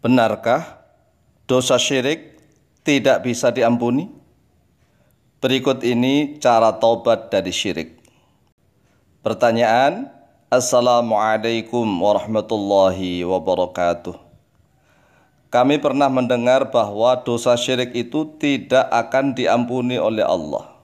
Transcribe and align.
Benarkah 0.00 0.80
dosa 1.44 1.76
syirik 1.76 2.40
tidak 2.80 3.20
bisa 3.20 3.52
diampuni? 3.52 4.08
Berikut 5.44 5.84
ini 5.84 6.40
cara 6.40 6.72
taubat 6.72 7.28
dari 7.28 7.52
syirik. 7.52 8.00
Pertanyaan, 9.20 10.08
Assalamualaikum 10.48 11.84
warahmatullahi 11.84 13.28
wabarakatuh. 13.28 14.16
Kami 15.52 15.76
pernah 15.76 16.08
mendengar 16.08 16.72
bahwa 16.72 17.20
dosa 17.20 17.52
syirik 17.60 17.92
itu 17.92 18.24
tidak 18.40 18.88
akan 18.88 19.36
diampuni 19.36 20.00
oleh 20.00 20.24
Allah. 20.24 20.79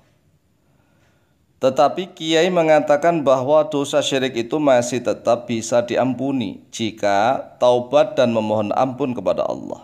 Tetapi 1.67 2.14
Kiai 2.14 2.46
mengatakan 2.46 3.27
bahwa 3.27 3.66
dosa 3.66 3.98
syirik 3.98 4.39
itu 4.39 4.55
masih 4.62 5.03
tetap 5.03 5.51
bisa 5.51 5.83
diampuni 5.83 6.62
jika 6.71 7.43
taubat 7.59 8.15
dan 8.15 8.30
memohon 8.30 8.71
ampun 8.71 9.11
kepada 9.11 9.43
Allah. 9.43 9.83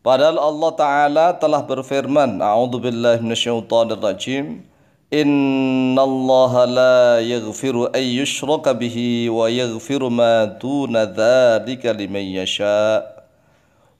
Padahal 0.00 0.40
Allah 0.40 0.72
Ta'ala 0.72 1.26
telah 1.36 1.60
berfirman, 1.68 2.40
A'udhu 2.40 2.80
billahi 2.80 3.20
minasyaitanirrajim, 3.20 4.64
Inna 5.12 6.00
Allah 6.00 6.52
la 6.64 6.96
yaghfiru 7.20 7.92
an 7.92 8.00
yushraka 8.00 8.72
bihi 8.72 9.28
wa 9.28 9.52
yaghfiru 9.52 10.08
ma 10.08 10.48
duna 10.48 11.04
dhalika 11.04 11.92
liman 11.92 12.24
yasha. 12.24 13.04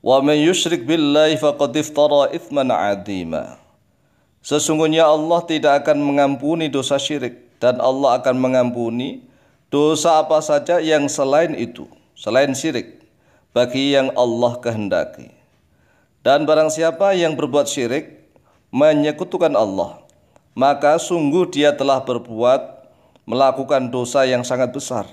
Wa 0.01 0.25
man 0.25 0.41
yushrik 0.41 0.89
billahi 0.89 1.37
faqad 1.37 1.77
iftara 1.77 2.33
ithman 2.33 2.73
'azima. 2.73 3.66
Sesungguhnya 4.47 5.03
Allah 5.03 5.43
tidak 5.43 5.83
akan 5.83 6.07
mengampuni 6.07 6.71
dosa 6.71 7.03
syirik 7.03 7.51
dan 7.59 7.83
Allah 7.83 8.23
akan 8.23 8.39
mengampuni 8.39 9.27
dosa 9.75 10.23
apa 10.23 10.39
saja 10.39 10.79
yang 10.79 11.11
selain 11.11 11.51
itu, 11.59 11.91
selain 12.15 12.55
syirik, 12.55 13.03
bagi 13.51 13.99
yang 13.99 14.15
Allah 14.15 14.55
kehendaki. 14.63 15.35
Dan 16.23 16.47
barang 16.47 16.71
siapa 16.71 17.19
yang 17.19 17.35
berbuat 17.35 17.67
syirik, 17.67 18.23
menyekutukan 18.71 19.51
Allah, 19.51 19.99
maka 20.55 20.95
sungguh 21.03 21.51
dia 21.51 21.75
telah 21.75 22.07
berbuat 22.07 22.87
melakukan 23.27 23.91
dosa 23.91 24.31
yang 24.31 24.47
sangat 24.47 24.71
besar. 24.71 25.11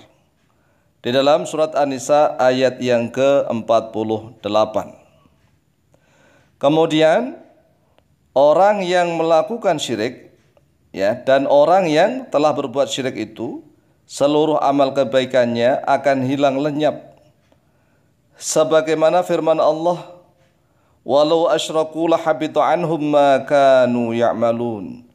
Di 1.01 1.09
dalam 1.09 1.49
surat 1.49 1.73
An-Nisa 1.73 2.37
ayat 2.37 2.77
yang 2.77 3.09
ke-48. 3.09 4.45
Kemudian 6.61 7.42
orang 8.33 8.81
yang 8.81 9.13
melakukan 9.15 9.77
syirik 9.77 10.33
ya 10.93 11.17
dan 11.21 11.45
orang 11.45 11.89
yang 11.89 12.25
telah 12.29 12.53
berbuat 12.53 12.89
syirik 12.89 13.17
itu 13.17 13.61
seluruh 14.09 14.59
amal 14.61 14.91
kebaikannya 14.91 15.81
akan 15.85 16.25
hilang 16.25 16.59
lenyap. 16.59 17.13
Sebagaimana 18.33 19.21
firman 19.21 19.61
Allah 19.61 20.19
walau 21.05 21.47
asyraku 21.47 22.09
lahabitu 22.09 22.57
anhum 22.59 23.13
ma 23.13 23.41
kanu 23.45 24.11
ya'malun. 24.11 25.05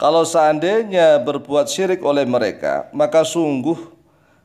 Kalau 0.00 0.26
seandainya 0.26 1.22
berbuat 1.22 1.70
syirik 1.70 2.02
oleh 2.02 2.26
mereka 2.26 2.90
maka 2.90 3.22
sungguh 3.22 3.78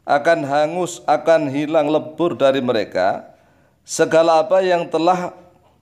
akan 0.08 0.46
hangus 0.46 1.02
akan 1.08 1.50
hilang 1.50 1.90
lebur 1.90 2.38
dari 2.38 2.62
mereka 2.62 3.28
segala 3.88 4.44
apa 4.44 4.62
yang 4.62 4.86
telah 4.88 5.34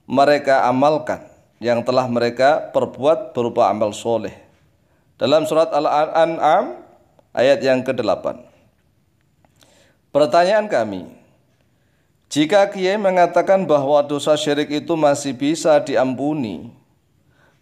mereka 0.06 0.64
amalkan 0.64 1.35
yang 1.62 1.80
telah 1.80 2.04
mereka 2.08 2.68
perbuat 2.72 3.32
berupa 3.32 3.72
amal 3.72 3.92
soleh. 3.96 4.34
Dalam 5.16 5.48
surat 5.48 5.72
Al-An'am 5.72 6.84
ayat 7.32 7.60
yang 7.64 7.80
ke-8. 7.80 8.44
Pertanyaan 10.12 10.68
kami, 10.68 11.08
jika 12.32 12.68
Kiai 12.72 12.96
mengatakan 12.96 13.68
bahwa 13.68 14.00
dosa 14.04 14.36
syirik 14.36 14.72
itu 14.72 14.96
masih 14.96 15.36
bisa 15.36 15.76
diampuni 15.80 16.72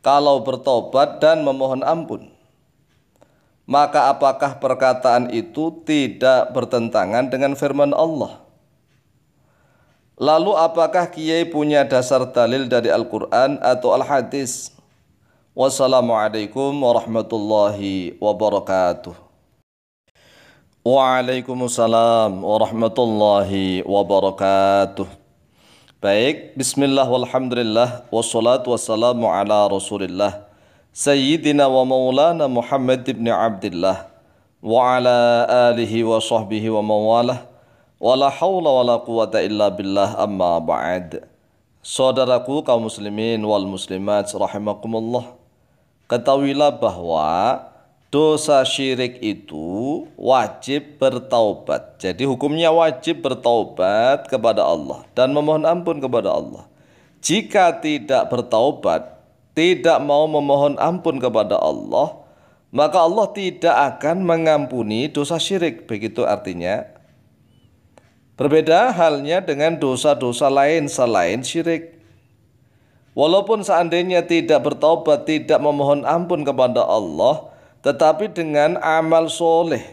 kalau 0.02 0.42
bertobat 0.42 1.18
dan 1.18 1.42
memohon 1.42 1.82
ampun, 1.82 2.30
maka 3.64 4.12
apakah 4.12 4.60
perkataan 4.60 5.32
itu 5.32 5.82
tidak 5.88 6.52
bertentangan 6.52 7.32
dengan 7.32 7.56
firman 7.56 7.96
Allah? 7.96 8.43
Lalu 10.14 10.54
apakah 10.54 11.10
Kiai 11.10 11.42
punya 11.42 11.82
dasar 11.82 12.22
dalil 12.30 12.70
dari 12.70 12.86
Al-Quran 12.86 13.58
atau 13.58 13.98
Al-Hadis? 13.98 14.70
Wassalamualaikum 15.58 16.70
warahmatullahi 16.70 18.14
wabarakatuh. 18.22 19.10
Waalaikumsalam 20.86 22.30
warahmatullahi 22.46 23.82
wabarakatuh. 23.82 25.10
Baik, 25.98 26.54
bismillah 26.54 27.10
walhamdulillah 27.10 28.06
wassalatu 28.12 28.70
wassalamu 28.70 29.26
ala 29.26 29.66
rasulillah 29.66 30.46
Sayyidina 30.94 31.66
wa 31.66 31.82
maulana 31.82 32.46
Muhammad 32.46 33.02
ibn 33.08 33.26
Abdullah 33.26 34.06
wa 34.62 34.94
ala 34.94 35.48
alihi 35.72 36.06
wa 36.06 36.22
sahbihi 36.22 36.70
wa 36.70 36.84
mawalah 36.86 37.53
Wala 38.02 38.26
hawla 38.26 38.70
wala 38.82 38.96
quwata 39.06 39.38
illa 39.38 39.70
billah 39.70 40.18
amma 40.18 40.58
ba'd. 40.58 41.22
Saudaraku 41.84 42.64
kaum 42.66 42.88
muslimin 42.90 43.38
wal 43.44 43.68
muslimat 43.68 44.26
rahimakumullah. 44.32 45.36
Ketahuilah 46.10 46.80
bahwa 46.80 47.60
dosa 48.14 48.62
syirik 48.62 49.18
itu 49.18 50.06
wajib 50.14 51.02
bertaubat. 51.02 51.98
Jadi 51.98 52.22
hukumnya 52.22 52.70
wajib 52.70 53.26
bertaubat 53.26 54.30
kepada 54.30 54.62
Allah 54.62 55.02
dan 55.18 55.34
memohon 55.34 55.66
ampun 55.66 55.98
kepada 55.98 56.30
Allah. 56.30 56.62
Jika 57.18 57.82
tidak 57.82 58.30
bertaubat, 58.30 59.18
tidak 59.58 59.98
mau 59.98 60.30
memohon 60.30 60.78
ampun 60.78 61.18
kepada 61.18 61.58
Allah, 61.58 62.22
maka 62.70 63.02
Allah 63.02 63.26
tidak 63.34 63.74
akan 63.74 64.22
mengampuni 64.22 65.10
dosa 65.10 65.42
syirik. 65.42 65.90
Begitu 65.90 66.22
artinya 66.22 66.93
Berbeda 68.34 68.90
halnya 68.90 69.38
dengan 69.38 69.78
dosa-dosa 69.78 70.50
lain 70.50 70.90
selain 70.90 71.46
syirik. 71.46 71.94
Walaupun 73.14 73.62
seandainya 73.62 74.26
tidak 74.26 74.66
bertobat, 74.66 75.22
tidak 75.22 75.62
memohon 75.62 76.02
ampun 76.02 76.42
kepada 76.42 76.82
Allah, 76.82 77.46
tetapi 77.86 78.34
dengan 78.34 78.74
amal 78.82 79.30
soleh, 79.30 79.86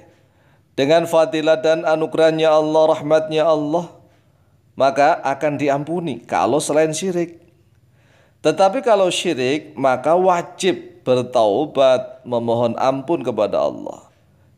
dengan 0.73 1.05
fadilah 1.05 1.61
dan 1.61 1.85
anugerahnya 1.85 2.49
Allah, 2.49 2.97
rahmatnya 2.97 3.45
Allah, 3.45 3.93
maka 4.73 5.21
akan 5.21 5.61
diampuni 5.61 6.25
kalau 6.25 6.57
selain 6.57 6.97
syirik. 6.97 7.37
Tetapi 8.41 8.81
kalau 8.81 9.13
syirik, 9.13 9.77
maka 9.77 10.17
wajib 10.17 11.05
bertaubat, 11.05 12.25
memohon 12.25 12.73
ampun 12.81 13.21
kepada 13.21 13.69
Allah. 13.69 14.10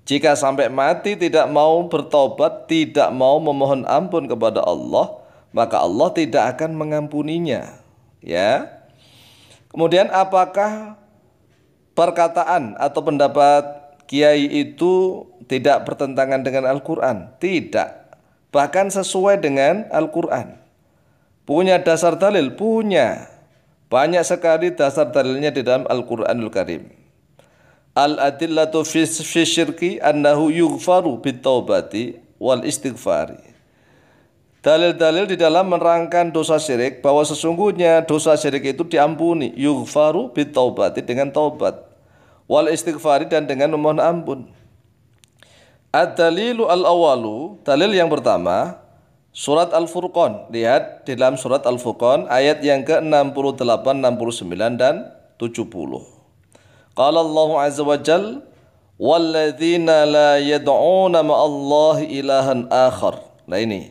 Jika 0.03 0.35
sampai 0.35 0.67
mati 0.67 1.15
tidak 1.15 1.47
mau 1.47 1.87
bertobat, 1.87 2.67
tidak 2.67 3.07
mau 3.15 3.39
memohon 3.39 3.87
ampun 3.87 4.27
kepada 4.27 4.59
Allah, 4.59 5.23
maka 5.55 5.79
Allah 5.79 6.11
tidak 6.11 6.43
akan 6.57 6.75
mengampuninya. 6.75 7.79
Ya. 8.19 8.83
Kemudian 9.71 10.11
apakah 10.11 10.99
perkataan 11.95 12.75
atau 12.75 12.99
pendapat 12.99 13.63
kiai 14.11 14.43
itu 14.45 15.23
tidak 15.47 15.87
bertentangan 15.87 16.43
dengan 16.43 16.67
Al-Qur'an? 16.67 17.39
Tidak. 17.39 17.89
Bahkan 18.51 18.91
sesuai 18.91 19.39
dengan 19.39 19.87
Al-Qur'an. 19.87 20.59
Punya 21.47 21.79
dasar 21.79 22.19
dalil? 22.19 22.59
Punya. 22.59 23.31
Banyak 23.87 24.23
sekali 24.27 24.75
dasar 24.75 25.15
dalilnya 25.15 25.53
di 25.53 25.63
dalam 25.63 25.87
Al-Qur'anul 25.87 26.51
Karim. 26.51 27.02
Al-adillatu 27.93 28.81
fi 28.81 29.05
syirki 29.45 30.01
annahu 30.01 30.49
yughfaru 30.49 31.21
bitaubati 31.21 32.17
wal 32.41 32.65
istighfari. 32.65 33.37
Dalil-dalil 34.65 35.29
di 35.29 35.37
dalam 35.37 35.69
menerangkan 35.69 36.33
dosa 36.33 36.57
syirik 36.57 37.05
bahwa 37.05 37.21
sesungguhnya 37.21 38.01
dosa 38.07 38.33
syirik 38.33 38.73
itu 38.73 38.81
diampuni 38.87 39.53
yughfaru 39.53 40.33
bitaubati 40.33 41.05
dengan 41.05 41.29
taubat 41.29 41.85
wal 42.49 42.65
istighfari 42.71 43.29
dan 43.29 43.45
dengan 43.45 43.75
memohon 43.77 44.01
ampun. 44.01 44.39
Ad-dalilu 45.93 46.65
al-awalu, 46.65 47.61
dalil 47.61 47.93
yang 47.93 48.09
pertama, 48.09 48.81
surat 49.29 49.69
Al-Furqan. 49.69 50.49
Lihat 50.49 51.05
di 51.05 51.13
dalam 51.13 51.37
surat 51.37 51.61
Al-Furqan 51.69 52.25
ayat 52.25 52.65
yang 52.65 52.81
ke-68, 52.81 53.85
69 54.01 54.81
dan 54.81 55.13
70. 55.37 56.12
Qala 56.93 57.19
Allah 57.25 57.49
Azza 57.65 57.81
wa 57.81 57.97
Jal 57.97 58.45
Walladzina 59.03 60.05
la 60.05 60.37
yad'una 60.37 61.25
ma'allahi 61.25 62.13
ilahan 62.13 62.69
akhar. 62.69 63.19
Nah 63.49 63.59
ini. 63.59 63.89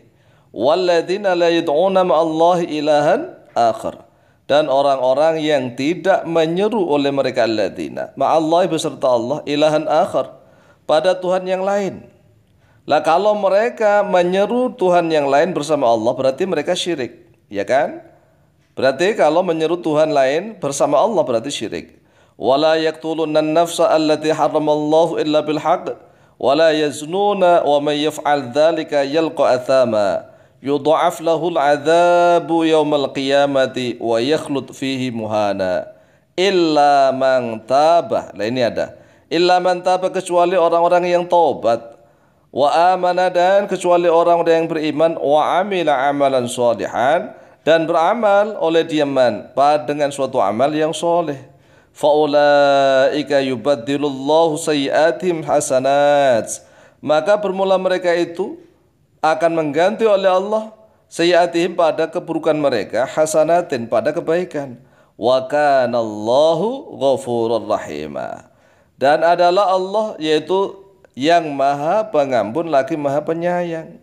Walladzina 0.55 1.35
la 1.35 1.51
yad'una 1.51 2.07
ma'allahi 2.07 2.71
ilahan 2.71 3.35
akhar. 3.53 4.07
Dan 4.47 4.71
orang-orang 4.71 5.43
yang 5.43 5.75
tidak 5.75 6.29
menyeru 6.29 6.83
oleh 6.87 7.09
mereka 7.09 7.49
alladzina 7.49 8.13
ma'allahi 8.19 8.69
beserta 8.69 9.11
Allah 9.11 9.39
ilahan 9.45 9.85
akhar. 9.91 10.39
Pada 10.87 11.17
Tuhan 11.17 11.47
yang 11.47 11.63
lain. 11.63 12.09
Lah 12.85 13.01
kalau 13.07 13.39
mereka 13.39 14.03
menyeru 14.03 14.75
Tuhan 14.75 15.07
yang 15.09 15.31
lain 15.31 15.55
bersama 15.55 15.87
Allah 15.87 16.11
berarti 16.19 16.43
mereka 16.43 16.75
syirik, 16.75 17.31
ya 17.47 17.63
kan? 17.63 18.03
Berarti 18.75 19.15
kalau 19.15 19.47
menyeru 19.47 19.79
Tuhan 19.79 20.11
lain 20.11 20.59
bersama 20.59 20.99
Allah 20.99 21.23
berarti 21.23 21.55
syirik. 21.55 22.02
Wala 22.43 22.75
yaqtuluna 22.75 23.39
an-nafsa 23.39 23.87
allati 23.87 24.35
haramallahu 24.35 25.15
illa 25.23 25.47
bil 25.47 25.63
haqq 25.63 25.95
wala 26.43 26.75
yaznuna 26.75 27.63
wa 27.63 27.79
man 27.79 27.95
yaf'al 27.95 28.51
dzalika 28.51 29.07
yalqa 29.07 29.63
athama 29.63 30.27
yudha'af 30.59 31.23
lahu 31.23 31.55
al-'adzabu 31.55 32.67
yaumal 32.67 33.15
qiyamati 33.15 33.95
wa 34.03 34.19
yakhlud 34.19 34.75
fihi 34.75 35.15
muhana 35.15 35.87
illa 36.35 37.15
man 37.15 37.63
taba. 37.63 38.35
Lah 38.35 38.47
ini 38.51 38.67
ada. 38.67 38.99
Illa 39.31 39.63
man 39.63 39.79
taba 39.87 40.11
kecuali 40.11 40.59
orang-orang 40.59 41.15
yang 41.15 41.31
taubat 41.31 41.95
wa 42.51 42.75
amana 42.91 43.31
dan 43.31 43.71
kecuali 43.71 44.11
orang-orang 44.11 44.67
yang 44.67 44.69
beriman 44.69 45.13
wa 45.15 45.63
amila 45.63 46.11
amalan 46.11 46.51
salihan 46.51 47.39
dan 47.63 47.87
beramal 47.87 48.59
oleh 48.59 48.83
diaman 48.83 49.47
dengan 49.87 50.11
suatu 50.11 50.43
amal 50.43 50.75
yang 50.75 50.91
soleh 50.91 51.52
faulaika 51.93 53.39
yubaddilullahu 53.45 54.59
sayiatihim 54.59 55.45
hasanat 55.45 56.65
maka 56.99 57.37
bermula 57.39 57.77
mereka 57.77 58.11
itu 58.17 58.59
akan 59.23 59.53
mengganti 59.55 60.09
oleh 60.09 60.29
Allah 60.29 60.73
sayiatihim 61.13 61.77
pada 61.77 62.09
keburukan 62.09 62.57
mereka 62.57 63.05
hasanatin 63.05 63.87
pada 63.87 64.11
kebaikan 64.11 64.81
wa 65.15 65.45
kanallahu 65.47 66.97
ghafurur 66.97 67.63
rahimah 67.69 68.53
dan 69.03 69.27
adalah 69.27 69.75
Allah 69.75 70.15
yaitu 70.23 70.79
yang 71.19 71.53
maha 71.53 72.09
pengampun 72.09 72.71
lagi 72.71 72.97
maha 72.97 73.21
penyayang. 73.21 74.01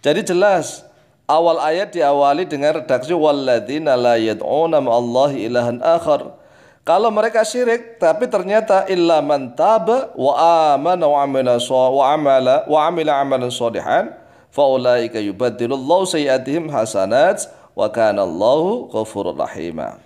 Jadi 0.00 0.24
jelas 0.24 0.86
awal 1.28 1.60
ayat 1.60 1.92
diawali 1.92 2.48
dengan 2.48 2.80
redaksi 2.80 3.12
walladzina 3.12 3.98
la 3.98 4.16
yad'una 4.16 4.80
ma'allahi 4.80 5.44
ilahan 5.48 5.82
akhar. 5.82 6.38
Kalau 6.88 7.12
mereka 7.12 7.44
syirik 7.44 8.00
tapi 8.00 8.32
ternyata 8.32 8.88
illa 8.88 9.20
man 9.20 9.52
taba 9.52 10.08
wa 10.16 10.32
amana 10.72 11.04
wa 11.04 11.20
amila 11.20 11.60
wa 11.60 12.04
amala 12.16 12.64
wa 12.64 12.78
amila 12.88 13.12
amalan 13.20 13.52
sholihan 13.52 14.16
faulaika 14.48 15.20
yubaddilullahu 15.20 16.08
sayiatihim 16.08 16.72
hasanat 16.72 17.44
wa 17.76 17.92
kana 17.92 18.24
Allahu 18.24 18.88
ghafurur 18.88 19.36
rahima. 19.36 20.00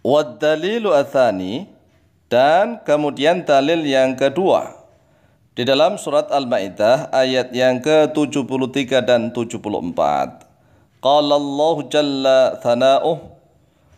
Wad 0.00 0.40
dalilu 0.40 0.96
athani 0.96 1.68
dan 2.32 2.80
kemudian 2.88 3.44
dalil 3.44 3.84
yang 3.84 4.16
kedua 4.16 4.80
di 5.52 5.68
dalam 5.68 6.00
surat 6.00 6.32
Al-Maidah 6.32 7.12
ayat 7.12 7.52
yang 7.52 7.84
ke-73 7.84 9.04
dan 9.04 9.28
74. 9.36 9.60
Qala 11.04 11.34
Allah 11.36 11.76
jalla 11.92 12.40
thana'uh 12.64 13.37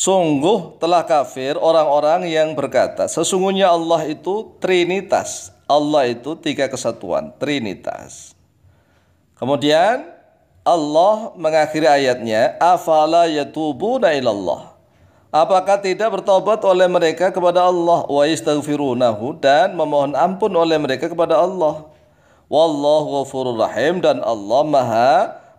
Sungguh 0.00 0.80
telah 0.80 1.04
kafir 1.04 1.60
orang-orang 1.60 2.24
yang 2.24 2.56
berkata 2.56 3.04
sesungguhnya 3.04 3.68
Allah 3.68 4.08
itu 4.08 4.56
trinitas 4.56 5.52
Allah 5.68 6.08
itu 6.08 6.32
tiga 6.40 6.72
kesatuan 6.72 7.36
trinitas 7.36 8.32
Kemudian 9.36 10.08
Allah 10.64 11.36
mengakhiri 11.36 11.84
ayatnya 11.84 12.56
afala 12.56 13.28
yatubuna 13.28 14.16
ilallah 14.16 14.72
Apakah 15.28 15.78
tidak 15.84 16.16
bertobat 16.16 16.64
oleh 16.64 16.88
mereka 16.88 17.28
kepada 17.28 17.68
Allah 17.68 18.02
wa 18.08 18.24
istaghfirunahu 18.24 19.36
dan 19.38 19.76
memohon 19.78 20.16
ampun 20.18 20.50
oleh 20.50 20.74
mereka 20.74 21.06
kepada 21.06 21.38
Allah. 21.38 21.86
Wallahu 22.50 23.22
ghafurur 23.22 23.54
rahim 23.62 24.02
dan 24.02 24.18
Allah 24.26 24.62
Maha 24.66 25.12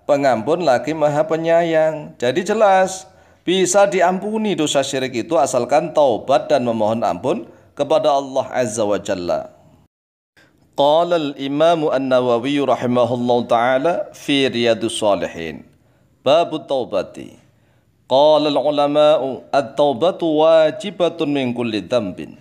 pengampun 0.03 0.67
lagi 0.67 0.91
Maha 0.91 1.23
penyayang. 1.23 2.11
Jadi 2.19 2.43
jelas 2.43 3.07
bisa 3.41 3.89
diampuni 3.89 4.53
dosa 4.53 4.85
syirik 4.85 5.25
itu 5.25 5.37
asalkan 5.37 5.93
taubat 5.93 6.45
dan 6.49 6.61
memohon 6.65 7.01
ampun 7.01 7.49
kepada 7.73 8.13
Allah 8.13 8.45
Azza 8.53 8.85
wa 8.85 9.01
Jalla. 9.01 9.49
Qala 10.77 11.19
al-Imam 11.19 11.89
An-Nawawi 11.91 12.61
rahimahullah 12.63 13.39
taala 13.49 13.93
fi 14.15 14.47
Riyadus 14.47 14.95
Shalihin. 14.97 15.65
Bab 16.21 16.53
taubati. 16.69 17.41
قال 18.11 18.43
العلماء 18.43 19.21
التوبة 19.55 20.19
واجبة 20.19 21.19
من 21.25 21.55
كل 21.55 21.73
ذنب 21.87 22.35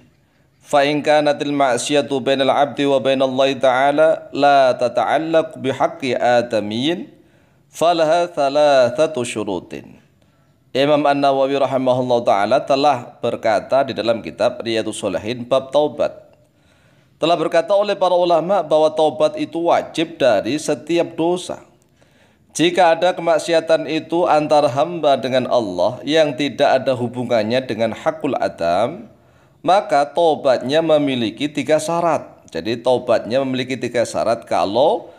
فإن 0.67 1.02
كانت 1.02 1.38
المعصية 1.43 2.11
بين 2.11 2.43
العبد 2.43 2.81
وبين 2.81 3.23
الله 3.23 3.52
تعالى 3.52 4.08
لا 4.35 4.73
تتعلق 4.73 5.58
بحق 5.58 6.02
آدمي 6.19 7.06
فلها 7.70 8.26
ثلاثة 8.26 9.14
شروط 9.23 9.73
Imam 10.70 11.02
An-Nawawi 11.02 11.58
rahimahullah 11.58 12.19
ta'ala 12.22 12.58
telah 12.62 13.19
berkata 13.19 13.82
di 13.82 13.90
dalam 13.90 14.22
kitab 14.22 14.62
Riyadus 14.62 15.02
Solihin 15.02 15.43
bab 15.43 15.75
taubat. 15.75 16.31
Telah 17.19 17.34
berkata 17.34 17.75
oleh 17.75 17.99
para 17.99 18.14
ulama 18.14 18.62
bahwa 18.62 18.87
taubat 18.94 19.34
itu 19.34 19.67
wajib 19.67 20.14
dari 20.14 20.55
setiap 20.62 21.19
dosa. 21.19 21.67
Jika 22.55 22.94
ada 22.94 23.11
kemaksiatan 23.11 23.90
itu 23.90 24.31
antara 24.31 24.70
hamba 24.70 25.19
dengan 25.19 25.50
Allah 25.50 25.99
yang 26.06 26.38
tidak 26.38 26.87
ada 26.87 26.94
hubungannya 26.94 27.66
dengan 27.66 27.90
hakul 27.90 28.38
adam, 28.38 29.11
maka 29.66 30.06
tobatnya 30.06 30.87
memiliki 30.87 31.50
tiga 31.50 31.82
syarat. 31.82 32.46
Jadi 32.55 32.78
tobatnya 32.78 33.43
memiliki 33.43 33.75
tiga 33.75 34.06
syarat 34.06 34.46
kalau 34.46 35.11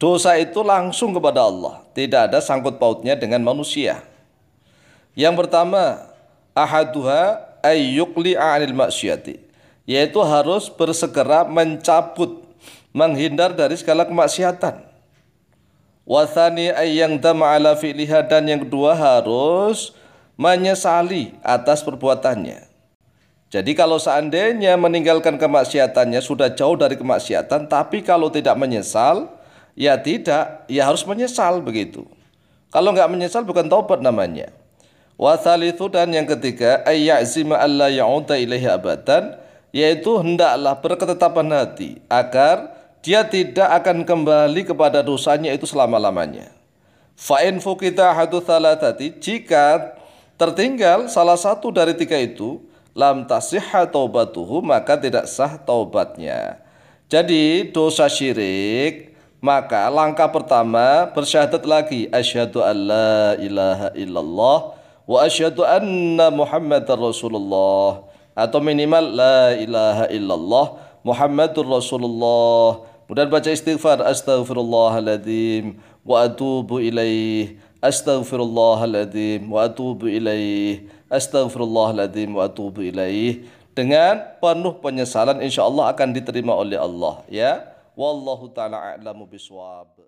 dosa 0.00 0.32
itu 0.40 0.64
langsung 0.64 1.12
kepada 1.12 1.44
Allah, 1.44 1.84
tidak 1.92 2.32
ada 2.32 2.40
sangkut 2.40 2.80
pautnya 2.80 3.20
dengan 3.20 3.44
manusia. 3.44 4.00
Yang 5.18 5.34
pertama, 5.34 6.14
ahaduha 6.54 7.42
ayyukli 7.66 8.38
anil 8.38 8.70
maksiati, 8.70 9.42
yaitu 9.82 10.22
harus 10.22 10.70
bersegera 10.70 11.42
mencabut, 11.42 12.46
menghindar 12.94 13.50
dari 13.50 13.74
segala 13.74 14.06
kemaksiatan. 14.06 14.86
Wasani 16.06 16.70
yang 16.94 17.18
ala 17.18 17.74
fi'liha 17.74 18.30
dan 18.30 18.46
yang 18.46 18.62
kedua 18.62 18.94
harus 18.94 19.90
menyesali 20.38 21.34
atas 21.42 21.82
perbuatannya. 21.82 22.70
Jadi 23.50 23.74
kalau 23.74 23.98
seandainya 23.98 24.78
meninggalkan 24.78 25.34
kemaksiatannya 25.34 26.22
sudah 26.22 26.54
jauh 26.54 26.78
dari 26.78 26.94
kemaksiatan, 26.94 27.66
tapi 27.66 28.06
kalau 28.06 28.30
tidak 28.30 28.54
menyesal, 28.54 29.34
ya 29.74 29.98
tidak, 29.98 30.62
ya 30.70 30.86
harus 30.86 31.02
menyesal 31.02 31.58
begitu. 31.58 32.06
Kalau 32.70 32.94
nggak 32.94 33.10
menyesal 33.10 33.42
bukan 33.42 33.66
taubat 33.66 33.98
namanya. 33.98 34.54
Wasalithu 35.18 35.90
dan 35.90 36.14
yang 36.14 36.30
ketiga 36.30 36.86
ayyazima 36.86 37.58
alla 37.58 37.90
ya'uda 37.90 38.38
ilaihi 38.38 38.70
abadan 38.70 39.34
yaitu 39.74 40.14
hendaklah 40.22 40.78
berketetapan 40.78 41.50
hati 41.58 41.98
agar 42.06 42.70
dia 43.02 43.26
tidak 43.26 43.66
akan 43.82 44.06
kembali 44.06 44.62
kepada 44.62 45.02
dosanya 45.02 45.50
itu 45.50 45.66
selama-lamanya. 45.66 46.54
Fa'in 47.18 47.58
fukita 47.58 48.14
hadu 48.14 48.38
thalatati, 48.38 49.18
jika 49.18 49.98
tertinggal 50.38 51.10
salah 51.10 51.34
satu 51.34 51.74
dari 51.74 51.98
tiga 51.98 52.14
itu, 52.14 52.62
lam 52.94 53.26
tasihha 53.26 53.90
taubatuhu, 53.90 54.62
maka 54.62 54.94
tidak 54.94 55.26
sah 55.26 55.58
taubatnya. 55.58 56.62
Jadi 57.10 57.74
dosa 57.74 58.06
syirik, 58.06 59.18
maka 59.42 59.90
langkah 59.90 60.30
pertama 60.30 61.10
bersyahadat 61.10 61.66
lagi 61.66 62.06
asyhadu 62.14 62.62
an 62.62 62.76
la 62.86 63.34
ilaha 63.42 63.88
illallah 63.98 64.77
wa 65.08 65.24
asyhadu 65.24 65.64
anna 65.64 66.28
muhammadar 66.28 67.00
rasulullah. 67.00 68.04
Atau 68.38 68.62
minimal 68.62 69.02
la 69.02 69.58
ilaha 69.58 70.06
illallah 70.14 70.88
Muhammadur 71.06 71.64
Rasulullah. 71.64 72.84
Kemudian 73.06 73.32
baca 73.32 73.48
istighfar 73.48 74.04
astaghfirullahaladzim 74.04 75.80
wa 76.04 76.26
atubu 76.26 76.82
ilaih. 76.82 77.56
Astaghfirullahaladzim 77.80 79.46
wa 79.48 79.64
atubu 79.64 80.10
ilaih. 80.10 80.84
Astaghfirullahaladzim 81.08 82.34
wa 82.34 82.50
atubu 82.50 82.84
ilaih. 82.84 83.46
Dengan 83.72 84.20
penuh 84.42 84.76
penyesalan 84.82 85.38
insyaallah 85.38 85.94
akan 85.94 86.12
diterima 86.12 86.52
oleh 86.52 86.76
Allah 86.76 87.22
ya. 87.30 87.62
Wallahu 87.94 88.50
taala 88.50 88.94
a'lamu 88.94 89.24
biswab 89.24 89.98